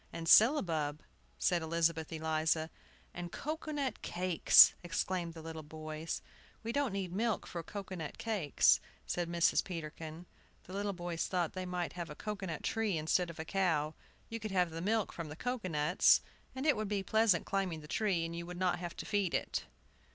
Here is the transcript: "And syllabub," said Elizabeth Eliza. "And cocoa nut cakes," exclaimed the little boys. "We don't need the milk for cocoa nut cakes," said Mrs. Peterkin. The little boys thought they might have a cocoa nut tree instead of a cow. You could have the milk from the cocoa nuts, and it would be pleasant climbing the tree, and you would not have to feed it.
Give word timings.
"And 0.11 0.27
syllabub," 0.27 1.03
said 1.37 1.61
Elizabeth 1.61 2.11
Eliza. 2.11 2.71
"And 3.13 3.31
cocoa 3.31 3.69
nut 3.71 4.01
cakes," 4.01 4.73
exclaimed 4.81 5.35
the 5.35 5.43
little 5.43 5.61
boys. 5.61 6.23
"We 6.63 6.71
don't 6.71 6.91
need 6.91 7.11
the 7.11 7.17
milk 7.17 7.45
for 7.45 7.61
cocoa 7.61 7.93
nut 7.93 8.17
cakes," 8.17 8.79
said 9.05 9.29
Mrs. 9.29 9.63
Peterkin. 9.63 10.25
The 10.63 10.73
little 10.73 10.93
boys 10.93 11.27
thought 11.27 11.53
they 11.53 11.67
might 11.67 11.93
have 11.93 12.09
a 12.09 12.15
cocoa 12.15 12.47
nut 12.47 12.63
tree 12.63 12.97
instead 12.97 13.29
of 13.29 13.37
a 13.37 13.45
cow. 13.45 13.93
You 14.27 14.39
could 14.39 14.49
have 14.49 14.71
the 14.71 14.81
milk 14.81 15.13
from 15.13 15.29
the 15.29 15.35
cocoa 15.35 15.69
nuts, 15.69 16.21
and 16.55 16.65
it 16.65 16.75
would 16.75 16.87
be 16.89 17.03
pleasant 17.03 17.45
climbing 17.45 17.81
the 17.81 17.87
tree, 17.87 18.25
and 18.25 18.35
you 18.35 18.47
would 18.47 18.57
not 18.57 18.79
have 18.79 18.95
to 18.97 19.05
feed 19.05 19.35
it. 19.35 19.65